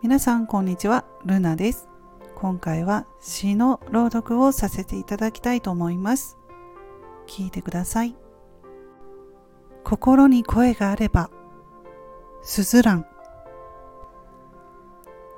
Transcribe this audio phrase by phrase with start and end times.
[0.00, 1.88] 皆さんこんにちは、ルナです。
[2.36, 6.38] 今回は詩の朗読をさせていただきたいと思います。
[7.26, 8.16] 聞いてください。
[9.82, 11.30] 心に声があれば、
[12.42, 13.06] すずらん。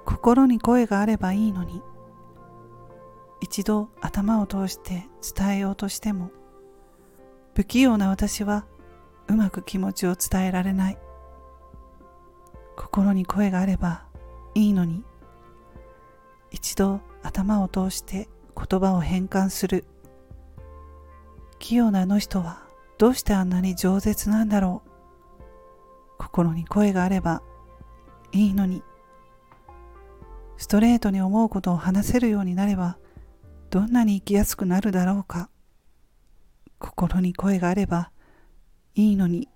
[0.05, 1.83] 心に声があればいいのに、
[3.41, 6.31] 一度頭を通して伝えようとしても、
[7.55, 8.67] 不器用な私は
[9.27, 10.99] うまく気持ちを伝えられない。
[12.77, 14.10] 心に声があれば
[14.55, 15.05] いいのに。
[16.51, 19.85] 一度頭を通して言葉を変換する。
[21.59, 22.63] 器用なあの人は
[22.99, 24.91] どうしてあんなに饒舌なんだろう。
[26.19, 27.43] 心に声があれば
[28.33, 28.83] いいのに。
[30.57, 32.99] ストレートに思うことを話せるようになれば
[33.71, 35.49] どんなに生きやすくなるだろうか。
[36.79, 38.11] 心に声があれば
[38.95, 39.49] いいのに。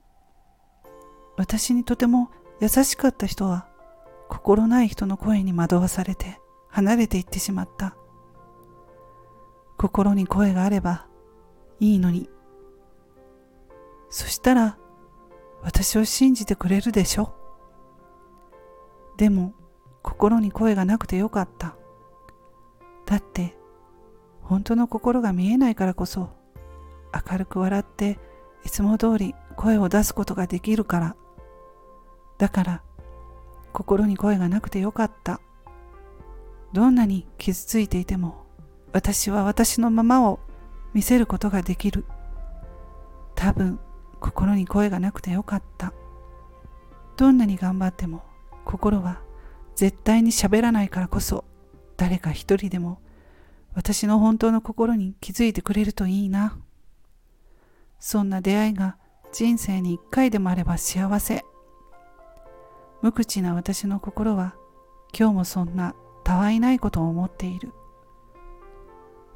[1.36, 3.66] 私にとても優しかった人は
[4.34, 7.96] 心ない人の声に惑わされて離れていってしまった。
[9.76, 11.06] 心に声があれば
[11.78, 12.28] いいのに。
[14.10, 14.76] そしたら
[15.62, 17.32] 私を信じてくれるでしょ
[19.16, 19.54] でも
[20.02, 21.76] 心に声がなくてよかった。
[23.06, 23.56] だって
[24.42, 26.30] 本当の心が見えないからこそ
[27.30, 28.18] 明るく笑って
[28.64, 31.16] いつも通り声を出すことができるから。
[32.36, 32.82] だから
[33.74, 35.40] 心に声がなくてよかった。
[36.72, 38.46] どんなに傷ついていても
[38.92, 40.38] 私は私のままを
[40.94, 42.04] 見せることができる。
[43.34, 43.80] 多分
[44.20, 45.92] 心に声がなくてよかった。
[47.16, 48.22] どんなに頑張っても
[48.64, 49.20] 心は
[49.74, 51.44] 絶対に喋らないからこそ
[51.96, 53.00] 誰か一人でも
[53.74, 56.56] 私の本当の心に気づいてくれるといいな。
[57.98, 58.98] そんな出会いが
[59.32, 61.44] 人生に一回でもあれば幸せ。
[63.04, 64.54] 無口な私の心は
[65.12, 67.74] 今日もそんなたわいないことを思っている。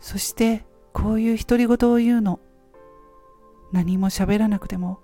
[0.00, 2.40] そしてこういう独り言を言うの。
[3.70, 5.00] 何も喋らなくても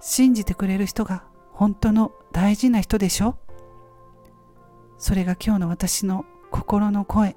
[0.00, 3.36] 信じてくれる人が本当の大事な人でしょ
[4.96, 7.36] それが今日の私の心の声。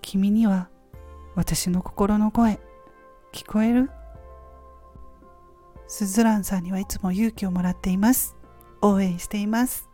[0.00, 0.68] 君には
[1.34, 2.60] 私の心の声
[3.32, 3.90] 聞こえる？
[5.88, 8.36] スズランさんにはいつも勇気をもらっています。
[8.82, 9.88] 応援しています。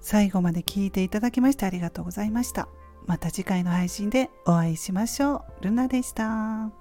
[0.00, 2.68] 最後まで聞いていただきましてありがとうございました。
[3.06, 5.64] また次回の配信でお会いしましょう。
[5.64, 6.79] ルナでした。